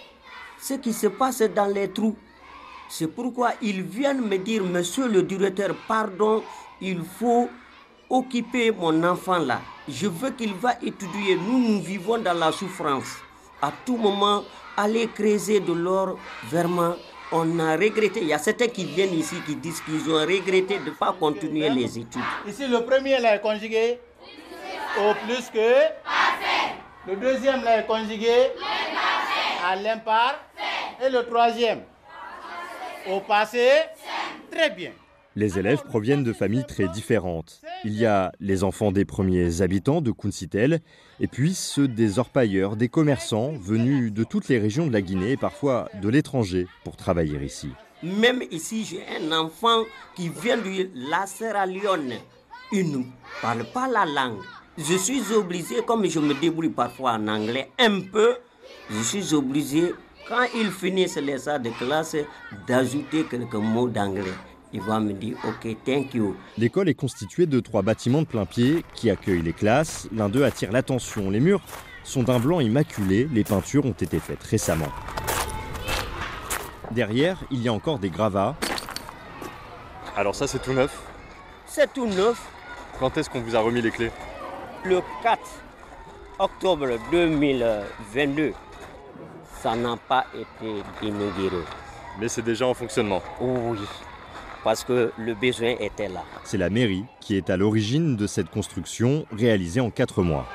ce 0.64 0.76
qui 0.76 0.94
se 0.94 1.08
passe 1.08 1.42
dans 1.42 1.66
les 1.66 1.90
trous, 1.92 2.16
c'est 2.88 3.08
pourquoi 3.08 3.52
ils 3.62 3.82
viennent 3.82 4.22
me 4.22 4.38
dire, 4.38 4.64
monsieur 4.64 5.10
le 5.10 5.22
directeur, 5.24 5.76
pardon, 5.90 6.42
il 6.80 7.02
faut 7.04 7.50
occuper 8.10 8.72
mon 8.72 9.04
enfant 9.04 9.40
là. 9.40 9.60
Je 9.90 10.08
veux 10.08 10.30
qu'il 10.30 10.54
va 10.54 10.76
étudier. 10.82 11.36
Nous, 11.36 11.60
nous 11.60 11.82
vivons 11.82 12.18
dans 12.18 12.34
la 12.34 12.54
souffrance. 12.54 13.18
À 13.62 13.74
tout 13.86 13.98
moment, 13.98 14.44
aller 14.78 15.08
creuser 15.08 15.60
de 15.60 15.74
l'or, 15.74 16.18
vraiment, 16.50 16.96
on 17.34 17.60
a 17.60 17.76
regretté. 17.76 18.22
Il 18.22 18.28
y 18.28 18.34
a 18.34 18.38
certains 18.38 18.68
qui 18.68 18.86
viennent 18.86 19.14
ici 19.14 19.36
qui 19.46 19.56
disent 19.56 19.82
qu'ils 19.82 20.10
ont 20.10 20.22
regretté 20.22 20.80
de 20.80 20.86
ne 20.86 20.92
pas 20.92 21.14
continuer 21.20 21.70
les 21.70 22.00
études. 22.00 22.22
Ici, 22.48 22.68
le 22.68 22.86
premier 22.86 23.20
là 23.20 23.36
est 23.36 23.42
conjugué 23.42 24.00
au 24.98 25.14
plus 25.26 25.50
que. 25.50 25.74
Le 27.06 27.18
deuxième 27.18 27.64
là 27.66 27.80
est 27.80 27.86
conjugué 27.86 28.52
à 29.66 29.76
l'impar. 29.76 30.36
Et 31.02 31.10
le 31.10 31.26
troisième 31.26 31.82
au 33.10 33.20
passé. 33.20 33.70
Très 34.52 34.70
bien. 34.70 34.92
Les 35.36 35.58
élèves 35.58 35.84
proviennent 35.84 36.24
de 36.24 36.32
familles 36.32 36.66
très 36.66 36.88
différentes. 36.88 37.62
Il 37.86 37.94
y 37.94 38.06
a 38.06 38.32
les 38.40 38.64
enfants 38.64 38.92
des 38.92 39.04
premiers 39.04 39.62
habitants 39.62 40.00
de 40.00 40.12
Kuncitel, 40.12 40.80
et 41.20 41.28
puis 41.28 41.56
ceux 41.56 41.88
des 41.88 42.20
orpailleurs, 42.20 42.76
des 42.76 42.88
commerçants 42.88 43.52
venus 43.52 44.14
de 44.14 44.24
toutes 44.24 44.48
les 44.48 44.60
régions 44.60 44.86
de 44.86 44.94
la 44.94 45.02
Guinée 45.02 45.32
et 45.32 45.38
parfois 45.38 45.90
de 46.02 46.08
l'étranger 46.08 46.68
pour 46.84 46.96
travailler 46.98 47.44
ici. 47.44 47.70
Même 48.04 48.44
ici, 48.52 48.86
j'ai 48.86 49.04
un 49.20 49.32
enfant 49.32 49.84
qui 50.16 50.30
vient 50.30 50.58
de 50.58 50.90
la 51.10 51.26
Sierra 51.26 51.66
Leone. 51.66 52.14
Il 52.72 52.92
ne 52.92 53.04
parle 53.42 53.64
pas 53.66 53.88
la 53.88 54.06
langue. 54.06 54.42
Je 54.78 54.96
suis 54.98 55.34
obligé, 55.34 55.82
comme 55.86 56.06
je 56.06 56.20
me 56.20 56.34
débrouille 56.36 56.70
parfois 56.70 57.14
en 57.14 57.28
anglais 57.28 57.72
un 57.80 58.02
peu, 58.02 58.36
je 58.90 59.02
suis 59.02 59.34
obligé, 59.34 59.94
quand 60.28 60.46
ils 60.56 60.72
finissent 60.72 61.18
les 61.18 61.38
salles 61.38 61.64
de 61.64 61.70
classe, 61.70 62.16
d'ajouter 62.68 63.24
quelques 63.24 63.54
mots 63.56 63.90
d'anglais. 63.90 64.34
Il 64.72 64.82
va 64.82 65.00
me 65.00 65.14
dire 65.14 65.38
OK, 65.44 65.76
thank 65.86 66.14
you. 66.14 66.36
L'école 66.58 66.90
est 66.90 66.96
constituée 66.96 67.46
de 67.46 67.60
trois 67.60 67.82
bâtiments 67.84 68.22
de 68.22 68.28
plein 68.28 68.46
pied 68.46 68.84
qui 68.96 69.10
accueillent 69.10 69.44
les 69.44 69.54
classes. 69.54 70.08
L'un 70.12 70.30
d'eux 70.30 70.44
attire 70.44 70.72
l'attention. 70.72 71.30
Les 71.30 71.40
murs 71.40 71.62
sont 72.04 72.24
d'un 72.24 72.40
blanc 72.40 72.60
immaculé. 72.60 73.30
Les 73.32 73.44
peintures 73.44 73.86
ont 73.86 73.92
été 73.92 74.20
faites 74.20 74.42
récemment. 74.44 74.92
Derrière, 76.92 77.38
il 77.52 77.62
y 77.62 77.68
a 77.70 77.74
encore 77.74 78.00
des 78.00 78.10
gravats. 78.10 78.56
Alors 80.16 80.36
ça 80.36 80.48
c'est 80.48 80.62
tout 80.62 80.74
neuf. 80.74 81.02
C'est 81.66 81.92
tout 81.94 82.08
neuf. 82.08 82.42
Quand 83.00 83.18
est-ce 83.18 83.30
qu'on 83.30 83.42
vous 83.42 83.56
a 83.56 83.60
remis 83.60 83.82
les 83.82 83.92
clés? 83.92 84.12
Le 84.86 85.02
4 85.22 85.40
octobre 86.40 86.88
2022, 87.12 88.54
ça 89.64 89.78
n'a 89.78 89.96
pas 89.96 90.26
été 90.36 90.84
inauguré. 91.02 91.64
Mais 92.20 92.28
c'est 92.28 92.42
déjà 92.42 92.68
en 92.68 92.74
fonctionnement. 92.74 93.22
Oui, 93.40 93.78
parce 94.62 94.84
que 94.84 95.14
le 95.18 95.34
besoin 95.36 95.76
était 95.80 96.10
là. 96.10 96.24
C'est 96.44 96.58
la 96.58 96.70
mairie 96.70 97.06
qui 97.22 97.38
est 97.38 97.50
à 97.50 97.56
l'origine 97.56 98.18
de 98.18 98.28
cette 98.28 98.50
construction 98.50 99.26
réalisée 99.32 99.80
en 99.80 99.90
quatre 99.90 100.22
mois. 100.22 100.46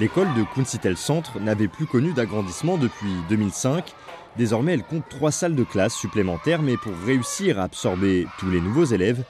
L'école 0.00 0.34
de 0.34 0.42
Kuncitel 0.52 0.96
Centre 0.96 1.38
n'avait 1.38 1.68
plus 1.68 1.86
connu 1.86 2.12
d'agrandissement 2.12 2.76
depuis 2.76 3.14
2005. 3.28 3.94
Désormais, 4.36 4.72
elle 4.72 4.82
compte 4.82 5.08
trois 5.08 5.30
salles 5.30 5.54
de 5.54 5.62
classe 5.62 5.94
supplémentaires, 5.94 6.60
mais 6.60 6.76
pour 6.76 6.92
réussir 7.06 7.60
à 7.60 7.62
absorber 7.62 8.26
tous 8.40 8.50
les 8.50 8.60
nouveaux 8.60 8.84
élèves, 8.84 9.22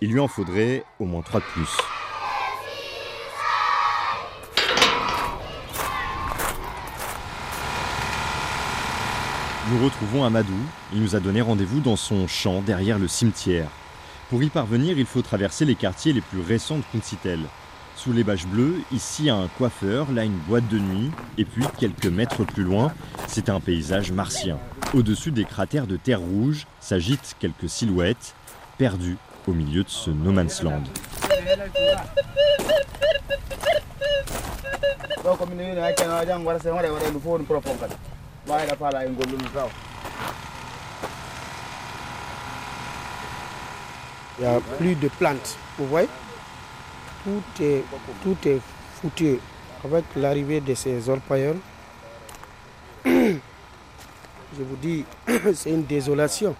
il 0.00 0.12
lui 0.12 0.20
en 0.20 0.28
faudrait 0.28 0.84
au 1.00 1.06
moins 1.06 1.22
trois 1.22 1.40
de 1.40 1.46
plus. 1.46 2.01
Nous 9.72 9.84
retrouvons 9.86 10.24
Amadou. 10.24 10.52
Il 10.92 11.00
nous 11.00 11.16
a 11.16 11.20
donné 11.20 11.40
rendez-vous 11.40 11.80
dans 11.80 11.96
son 11.96 12.28
champ 12.28 12.60
derrière 12.60 12.98
le 12.98 13.08
cimetière. 13.08 13.68
Pour 14.28 14.42
y 14.42 14.50
parvenir, 14.50 14.98
il 14.98 15.06
faut 15.06 15.22
traverser 15.22 15.64
les 15.64 15.76
quartiers 15.76 16.12
les 16.12 16.20
plus 16.20 16.42
récents 16.42 16.76
de 16.76 16.82
Kuncitel. 16.92 17.40
Sous 17.96 18.12
les 18.12 18.22
bâches 18.22 18.46
bleues, 18.46 18.80
ici 18.92 19.30
un 19.30 19.48
coiffeur, 19.56 20.12
là 20.12 20.24
une 20.24 20.36
boîte 20.36 20.68
de 20.68 20.78
nuit, 20.78 21.10
et 21.38 21.46
puis 21.46 21.64
quelques 21.78 22.04
mètres 22.04 22.44
plus 22.44 22.64
loin, 22.64 22.92
c'est 23.28 23.48
un 23.48 23.60
paysage 23.60 24.12
martien. 24.12 24.58
Au-dessus 24.92 25.30
des 25.30 25.44
cratères 25.44 25.86
de 25.86 25.96
terre 25.96 26.20
rouge 26.20 26.66
s'agitent 26.78 27.34
quelques 27.40 27.70
silhouettes, 27.70 28.34
perdues 28.76 29.16
au 29.46 29.52
milieu 29.52 29.84
de 29.84 29.88
ce 29.88 30.10
no 30.10 30.32
man's 30.32 30.62
land. 30.62 30.82
Il 44.38 44.44
n'y 44.44 44.46
a 44.46 44.60
plus 44.78 44.94
de 44.96 45.08
plantes, 45.08 45.56
vous 45.78 45.86
voyez 45.86 46.08
tout 47.24 47.62
est, 47.62 47.84
tout 48.22 48.36
est 48.48 48.60
foutu 48.94 49.38
avec 49.84 50.04
l'arrivée 50.16 50.60
de 50.60 50.74
ces 50.74 51.08
orpailleurs. 51.08 51.54
Je 53.04 54.62
vous 54.62 54.76
dis, 54.80 55.04
c'est 55.54 55.70
une 55.70 55.84
désolation. 55.84 56.54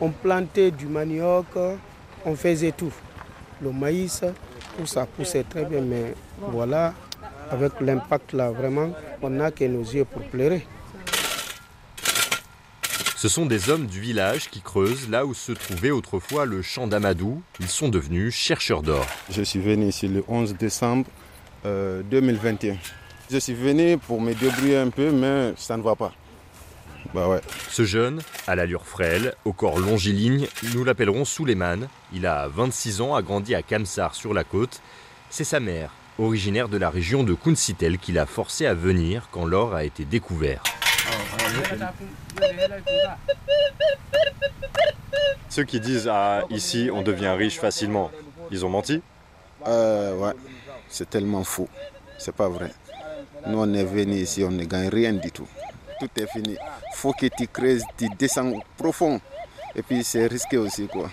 On 0.00 0.10
plantait 0.10 0.70
du 0.70 0.86
manioc, 0.86 1.46
on 2.24 2.36
faisait 2.36 2.72
tout. 2.72 2.92
Le 3.60 3.72
maïs, 3.72 4.22
tout 4.78 4.86
ça 4.86 5.06
poussait 5.06 5.44
très 5.44 5.64
bien, 5.64 5.80
mais 5.80 6.14
voilà, 6.38 6.92
avec 7.50 7.72
l'impact 7.80 8.34
là, 8.34 8.50
vraiment, 8.50 8.90
on 9.22 9.30
n'a 9.30 9.50
que 9.50 9.64
nos 9.64 9.80
yeux 9.82 10.04
pour 10.04 10.22
pleurer. 10.22 10.66
Ce 13.16 13.30
sont 13.30 13.46
des 13.46 13.70
hommes 13.70 13.86
du 13.86 13.98
village 13.98 14.50
qui 14.50 14.60
creusent 14.60 15.08
là 15.08 15.24
où 15.24 15.32
se 15.32 15.52
trouvait 15.52 15.90
autrefois 15.90 16.44
le 16.44 16.60
champ 16.60 16.86
d'Amadou. 16.86 17.42
Ils 17.60 17.68
sont 17.68 17.88
devenus 17.88 18.34
chercheurs 18.34 18.82
d'or. 18.82 19.06
Je 19.30 19.40
suis 19.40 19.58
venu 19.58 19.86
ici 19.86 20.06
le 20.06 20.22
11 20.28 20.54
décembre 20.56 21.06
euh, 21.64 22.02
2021. 22.10 22.76
Je 23.30 23.38
suis 23.38 23.54
venu 23.54 23.96
pour 23.96 24.20
me 24.20 24.34
débrouiller 24.34 24.76
un 24.76 24.90
peu, 24.90 25.10
mais 25.12 25.54
ça 25.56 25.78
ne 25.78 25.82
va 25.82 25.96
pas. 25.96 26.12
Bah 27.14 27.26
ouais. 27.26 27.40
Ce 27.70 27.86
jeune, 27.86 28.20
à 28.46 28.54
l'allure 28.54 28.86
frêle, 28.86 29.32
au 29.46 29.54
corps 29.54 29.78
longiligne, 29.78 30.46
nous 30.74 30.84
l'appellerons 30.84 31.24
Souleymane. 31.24 31.88
Il 32.12 32.26
a 32.26 32.48
26 32.48 33.00
ans, 33.00 33.14
a 33.14 33.22
grandi 33.22 33.54
à 33.54 33.62
Kamsar 33.62 34.14
sur 34.14 34.34
la 34.34 34.44
côte. 34.44 34.82
C'est 35.30 35.42
sa 35.42 35.58
mère, 35.58 35.90
originaire 36.18 36.68
de 36.68 36.76
la 36.76 36.90
région 36.90 37.22
de 37.22 37.32
Kuncitel, 37.32 37.96
qui 37.96 38.12
l'a 38.12 38.26
forcé 38.26 38.66
à 38.66 38.74
venir 38.74 39.28
quand 39.32 39.46
l'or 39.46 39.74
a 39.74 39.84
été 39.84 40.04
découvert. 40.04 40.62
Ceux 45.48 45.64
qui 45.64 45.80
disent 45.80 46.08
ah, 46.10 46.42
ici 46.50 46.90
on 46.92 47.02
devient 47.02 47.34
riche 47.36 47.58
facilement, 47.58 48.10
ils 48.50 48.64
ont 48.64 48.68
menti 48.68 49.02
Euh, 49.66 50.14
ouais, 50.16 50.32
c'est 50.88 51.08
tellement 51.08 51.44
faux. 51.44 51.68
C'est 52.18 52.34
pas 52.34 52.48
vrai. 52.48 52.70
Nous, 53.46 53.58
on 53.58 53.72
est 53.74 53.84
venus 53.84 54.22
ici, 54.22 54.44
on 54.44 54.50
ne 54.50 54.64
gagne 54.64 54.88
rien 54.88 55.12
du 55.12 55.30
tout. 55.30 55.48
Tout 56.00 56.08
est 56.16 56.26
fini. 56.26 56.56
faut 56.94 57.12
que 57.12 57.26
tu 57.26 57.46
creuses, 57.46 57.82
tu 57.96 58.08
descends 58.18 58.52
profond. 58.76 59.20
Et 59.74 59.82
puis, 59.82 60.02
c'est 60.04 60.26
risqué 60.26 60.56
aussi, 60.58 60.86
quoi. 60.88 61.10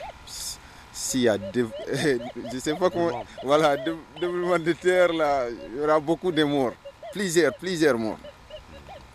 S'il 0.91 1.21
y 1.21 1.29
a 1.29 1.37
de, 1.37 1.67
je 2.53 2.59
sais 2.59 2.75
pas 2.75 2.89
comment, 2.89 3.23
voilà, 3.43 3.75
développement 4.19 4.59
de 4.59 4.73
terre, 4.73 5.11
là, 5.13 5.45
il 5.49 5.79
y 5.79 5.83
aura 5.83 5.99
beaucoup 5.99 6.31
de 6.31 6.43
morts. 6.43 6.73
Plusieurs, 7.11 7.53
plusieurs 7.55 7.97
morts. 7.97 8.19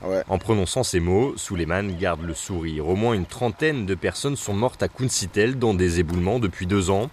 Ouais. 0.03 0.23
En 0.29 0.39
prononçant 0.39 0.85
ces 0.85 1.01
mots, 1.01 1.37
Suleiman 1.37 1.91
garde 1.99 2.23
le 2.23 2.35
sourire. 2.35 2.89
Au 2.89 2.95
moins 2.95 3.15
une 3.15 3.27
trentaine 3.27 3.85
de 3.85 3.95
personnes 3.95 4.37
sont 4.37 4.55
mortes 4.55 4.83
à 4.83 4.89
Kunsitel 4.89 5.59
dans 5.59 5.75
des 5.75 5.99
éboulements 5.99 6.39
depuis 6.39 6.67
deux 6.67 6.91
ans. 6.91 7.11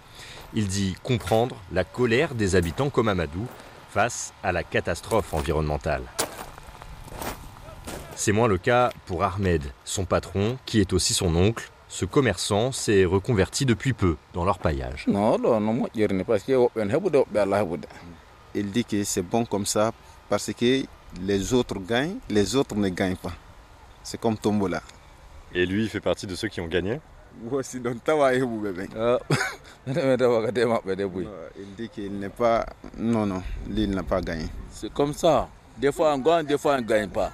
Il 0.54 0.68
dit 0.68 0.94
comprendre 1.02 1.56
la 1.72 1.84
colère 1.84 2.34
des 2.34 2.54
habitants 2.54 2.90
comme 2.90 3.08
Amadou 3.08 3.46
face 3.90 4.32
à 4.42 4.52
la 4.52 4.62
catastrophe 4.62 5.34
environnementale. 5.34 6.02
C'est 8.14 8.32
moins 8.32 8.48
le 8.48 8.56
cas 8.56 8.92
pour 9.04 9.24
Ahmed, 9.24 9.62
son 9.84 10.04
patron, 10.04 10.56
qui 10.64 10.80
est 10.80 10.92
aussi 10.92 11.12
son 11.12 11.34
oncle. 11.34 11.70
Ce 11.88 12.04
commerçant 12.04 12.72
s'est 12.72 13.04
reconverti 13.04 13.66
depuis 13.66 13.92
peu 13.92 14.16
dans 14.32 14.44
non, 15.38 15.60
non, 15.60 15.88
Il 18.54 18.70
dit 18.70 18.84
que 18.84 19.04
c'est 19.04 19.22
bon 19.22 19.44
comme 19.44 19.66
ça 19.66 19.92
parce 20.28 20.52
que 20.52 20.82
les 21.20 21.52
autres 21.54 21.78
gagnent, 21.78 22.18
les 22.28 22.56
autres 22.56 22.74
ne 22.74 22.88
gagnent 22.88 23.16
pas. 23.16 23.32
C'est 24.02 24.20
comme 24.20 24.36
Tombola. 24.36 24.82
Et 25.54 25.66
lui, 25.66 25.84
il 25.84 25.88
fait 25.88 26.00
partie 26.00 26.26
de 26.26 26.34
ceux 26.34 26.48
qui 26.48 26.60
ont 26.60 26.66
gagné. 26.66 27.00
Il 27.42 27.50
dit 31.76 31.88
qu'il 31.88 32.18
n'est 32.18 32.28
pas. 32.28 32.66
Non, 32.96 33.26
non, 33.26 33.42
lui, 33.68 33.82
il 33.84 33.90
n'a 33.90 34.02
pas 34.02 34.20
gagné. 34.20 34.46
C'est 34.70 34.92
comme 34.92 35.12
ça. 35.12 35.48
Des 35.76 35.92
fois 35.92 36.14
on 36.14 36.18
gagne, 36.18 36.46
des 36.46 36.56
fois 36.56 36.74
on 36.74 36.78
ne 36.78 36.82
gagne 36.82 37.08
pas. 37.08 37.32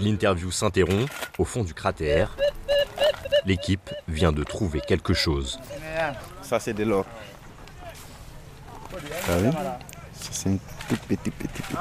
L'interview 0.00 0.50
s'interrompt 0.50 1.08
au 1.38 1.44
fond 1.44 1.62
du 1.62 1.72
cratère. 1.72 2.36
L'équipe 3.46 3.94
vient 4.08 4.32
de 4.32 4.42
trouver 4.42 4.80
quelque 4.80 5.14
chose. 5.14 5.60
Ça, 6.42 6.58
c'est 6.58 6.72
de 6.72 6.82
l'or. 6.84 7.06
Vu 8.90 9.50
Ça, 10.14 10.32
C'est 10.32 10.58
tout 10.88 10.96
petit, 11.08 11.30
petit, 11.30 11.62
petit. 11.62 11.76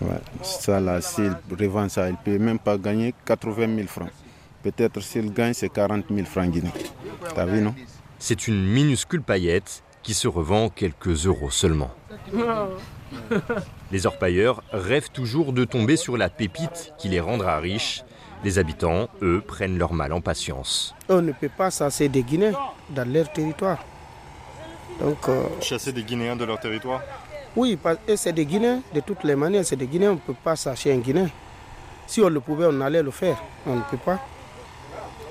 Ouais. 0.00 0.08
Ça, 0.42 0.80
là, 0.80 1.00
s'il 1.00 1.36
revend 1.50 1.88
ça, 1.88 2.08
il 2.08 2.12
ne 2.12 2.16
peut 2.16 2.38
même 2.38 2.58
pas 2.58 2.78
gagner 2.78 3.14
80 3.26 3.76
000 3.76 3.86
francs. 3.86 4.10
Peut-être 4.62 5.00
s'il 5.00 5.32
gagne, 5.32 5.52
c'est 5.52 5.68
40 5.68 6.04
000 6.10 6.26
francs 6.26 6.50
guinéens. 6.50 6.70
T'as 7.34 7.44
vu, 7.44 7.60
non? 7.60 7.74
C'est 8.18 8.48
une 8.48 8.62
minuscule 8.62 9.22
paillette 9.22 9.82
qui 10.02 10.14
se 10.14 10.28
revend 10.28 10.68
quelques 10.68 11.26
euros 11.26 11.50
seulement. 11.50 11.90
Les 13.90 14.06
orpailleurs 14.06 14.62
rêvent 14.72 15.10
toujours 15.10 15.52
de 15.52 15.64
tomber 15.64 15.96
sur 15.96 16.16
la 16.16 16.28
pépite 16.28 16.92
qui 16.98 17.08
les 17.08 17.20
rendra 17.20 17.58
riches. 17.58 18.04
Les 18.44 18.58
habitants, 18.58 19.08
eux, 19.20 19.42
prennent 19.46 19.76
leur 19.76 19.92
mal 19.92 20.12
en 20.12 20.20
patience. 20.20 20.94
On 21.08 21.20
ne 21.20 21.32
peut 21.32 21.50
pas 21.54 21.70
chasser 21.70 22.08
des 22.08 22.22
Guinéens 22.22 22.54
dans 22.90 23.10
leur 23.10 23.30
territoire. 23.32 23.84
Donc, 25.00 25.28
euh, 25.28 25.44
Chasser 25.60 25.92
des 25.92 26.02
Guinéens 26.02 26.36
de 26.36 26.44
leur 26.44 26.60
territoire 26.60 27.02
oui, 27.56 27.78
que 28.06 28.16
c'est 28.16 28.32
des 28.32 28.46
Guinéens, 28.46 28.80
de 28.94 29.00
toutes 29.00 29.24
les 29.24 29.34
manières, 29.34 29.64
c'est 29.64 29.76
des 29.76 29.86
Guinéens, 29.86 30.10
on 30.10 30.14
ne 30.14 30.18
peut 30.18 30.34
pas 30.34 30.54
chasser 30.56 30.92
un 30.92 30.98
Guinéen. 30.98 31.28
Si 32.06 32.20
on 32.20 32.28
le 32.28 32.40
pouvait, 32.40 32.66
on 32.68 32.80
allait 32.80 33.02
le 33.02 33.10
faire. 33.10 33.40
On 33.66 33.76
ne 33.76 33.82
peut 33.82 33.96
pas. 33.96 34.18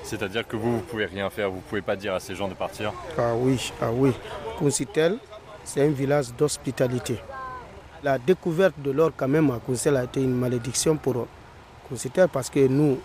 C'est-à-dire 0.02 0.46
que 0.46 0.56
vous, 0.56 0.76
vous 0.78 0.82
pouvez 0.82 1.06
rien 1.06 1.30
faire, 1.30 1.50
vous 1.50 1.60
pouvez 1.60 1.82
pas 1.82 1.96
dire 1.96 2.14
à 2.14 2.20
ces 2.20 2.34
gens 2.34 2.48
de 2.48 2.54
partir 2.54 2.92
Ah 3.18 3.34
oui, 3.36 3.72
ah 3.80 3.90
oui. 3.92 4.12
Kunsitel, 4.58 5.18
c'est 5.64 5.82
un 5.82 5.90
village 5.90 6.32
d'hospitalité. 6.36 7.18
La 8.02 8.18
découverte 8.18 8.74
de 8.80 8.90
l'or 8.90 9.12
quand 9.16 9.28
même 9.28 9.50
à 9.50 9.58
Kunsitel 9.64 9.96
a 9.96 10.04
été 10.04 10.22
une 10.22 10.34
malédiction 10.34 10.96
pour 10.96 11.26
Kunsitel 11.88 12.28
parce 12.28 12.50
que 12.50 12.66
nous, 12.66 12.98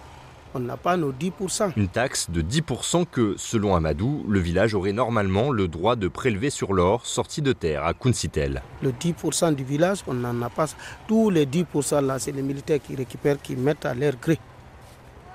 on 0.55 0.59
n'a 0.59 0.77
pas 0.77 0.95
nos 0.95 1.11
10%. 1.11 1.73
Une 1.75 1.89
taxe 1.89 2.29
de 2.29 2.41
10% 2.41 3.05
que, 3.11 3.35
selon 3.37 3.75
Amadou, 3.75 4.25
le 4.27 4.39
village 4.39 4.73
aurait 4.73 4.93
normalement 4.93 5.51
le 5.51 5.67
droit 5.67 5.97
de 5.97 6.07
prélever 6.07 6.49
sur 6.49 6.73
l'or 6.73 7.05
sorti 7.05 7.41
de 7.41 7.51
terre 7.51 7.83
à 7.83 7.93
Kunsitel. 7.93 8.61
Le 8.81 8.91
10% 8.91 9.53
du 9.53 9.65
village, 9.65 9.99
on 10.07 10.13
n'en 10.13 10.41
a 10.41 10.49
pas. 10.49 10.67
Tous 11.07 11.29
les 11.29 11.45
10% 11.45 12.05
là, 12.05 12.19
c'est 12.19 12.31
les 12.31 12.41
militaires 12.41 12.79
qui 12.81 12.95
récupèrent, 12.95 13.41
qui 13.41 13.57
mettent 13.57 13.85
à 13.85 13.93
leur 13.93 14.15
gré. 14.15 14.39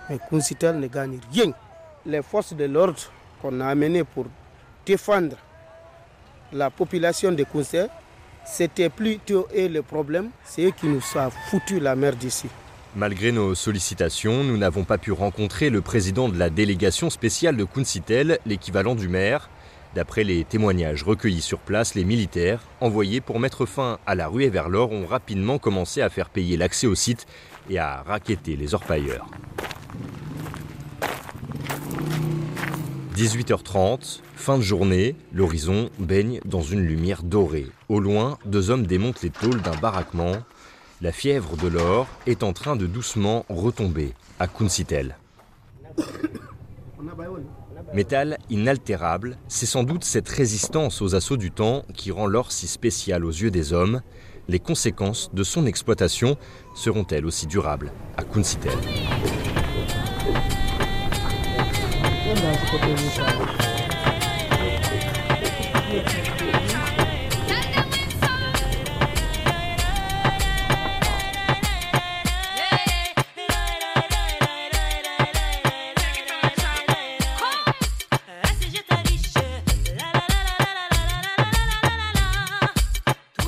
Mais 0.08 0.18
Kunsitel 0.30 0.80
ne 0.80 0.86
gagne 0.86 1.18
rien. 1.32 1.52
Les 2.06 2.22
forces 2.22 2.54
de 2.54 2.64
l'ordre 2.64 2.98
qu'on 3.42 3.60
a 3.60 3.66
amenées 3.66 4.04
pour 4.04 4.24
défendre 4.86 5.36
la 6.50 6.70
population 6.70 7.30
de 7.30 7.44
Kunsitel, 7.44 7.90
c'était 8.46 8.88
plutôt 8.88 9.46
eux 9.54 9.68
le 9.68 9.82
problème. 9.82 10.30
C'est 10.44 10.64
eux 10.64 10.70
qui 10.70 10.86
nous 10.86 10.96
ont 10.96 11.30
foutu 11.50 11.78
la 11.78 11.94
merde 11.94 12.24
ici. 12.24 12.48
Malgré 12.96 13.30
nos 13.30 13.54
sollicitations, 13.54 14.42
nous 14.42 14.56
n'avons 14.56 14.82
pas 14.82 14.98
pu 14.98 15.12
rencontrer 15.12 15.70
le 15.70 15.80
président 15.80 16.28
de 16.28 16.36
la 16.36 16.50
délégation 16.50 17.08
spéciale 17.08 17.56
de 17.56 17.62
Kunsitel, 17.62 18.40
l'équivalent 18.46 18.96
du 18.96 19.08
maire. 19.08 19.48
D'après 19.94 20.24
les 20.24 20.42
témoignages 20.42 21.04
recueillis 21.04 21.40
sur 21.40 21.60
place, 21.60 21.94
les 21.94 22.04
militaires, 22.04 22.62
envoyés 22.80 23.20
pour 23.20 23.38
mettre 23.38 23.64
fin 23.64 23.98
à 24.06 24.16
la 24.16 24.26
ruée 24.26 24.50
vers 24.50 24.68
l'or, 24.68 24.90
ont 24.90 25.06
rapidement 25.06 25.58
commencé 25.58 26.02
à 26.02 26.10
faire 26.10 26.30
payer 26.30 26.56
l'accès 26.56 26.88
au 26.88 26.96
site 26.96 27.26
et 27.68 27.78
à 27.78 28.02
raqueter 28.02 28.56
les 28.56 28.74
orpailleurs. 28.74 29.28
18h30, 33.14 34.20
fin 34.34 34.58
de 34.58 34.62
journée, 34.62 35.14
l'horizon 35.32 35.90
baigne 36.00 36.40
dans 36.44 36.62
une 36.62 36.80
lumière 36.80 37.22
dorée. 37.22 37.66
Au 37.88 38.00
loin, 38.00 38.36
deux 38.46 38.70
hommes 38.70 38.86
démontent 38.86 39.22
les 39.22 39.30
tôles 39.30 39.62
d'un 39.62 39.76
baraquement. 39.76 40.32
La 41.02 41.12
fièvre 41.12 41.56
de 41.56 41.66
l'or 41.66 42.06
est 42.26 42.42
en 42.42 42.52
train 42.52 42.76
de 42.76 42.86
doucement 42.86 43.46
retomber 43.48 44.12
à 44.38 44.46
Kunsitel. 44.46 45.16
Métal 47.94 48.36
inaltérable, 48.50 49.38
c'est 49.48 49.64
sans 49.64 49.82
doute 49.82 50.04
cette 50.04 50.28
résistance 50.28 51.00
aux 51.00 51.14
assauts 51.14 51.38
du 51.38 51.50
temps 51.50 51.84
qui 51.94 52.10
rend 52.10 52.26
l'or 52.26 52.52
si 52.52 52.66
spécial 52.66 53.24
aux 53.24 53.30
yeux 53.30 53.50
des 53.50 53.72
hommes. 53.72 54.02
Les 54.46 54.58
conséquences 54.58 55.30
de 55.32 55.42
son 55.42 55.64
exploitation 55.64 56.36
seront-elles 56.74 57.24
aussi 57.24 57.46
durables 57.46 57.92
à 58.18 58.22
Kunsitel 58.22 58.76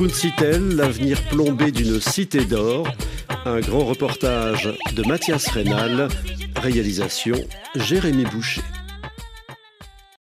Kunsitel, 0.03 0.75
l'avenir 0.75 1.23
plombé 1.29 1.71
d'une 1.71 2.01
cité 2.01 2.45
d'or. 2.45 2.89
Un 3.45 3.61
grand 3.61 3.85
reportage 3.85 4.69
de 4.97 5.07
Mathias 5.07 5.47
Rénal. 5.47 6.09
Réalisation 6.57 7.37
Jérémy 7.77 8.25
Boucher. 8.25 8.63